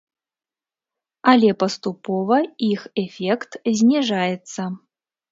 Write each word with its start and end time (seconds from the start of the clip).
Але 1.33 1.49
паступова 1.63 2.37
іх 2.69 2.81
эфект 3.01 3.51
зніжаецца. 3.81 4.63